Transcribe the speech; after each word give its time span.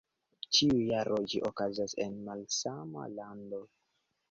Ĉiu 0.57 0.79
jaro 0.85 1.19
ĝi 1.33 1.43
okazas 1.51 1.95
en 2.07 2.17
malsama 2.31 3.07
lando. 3.21 3.63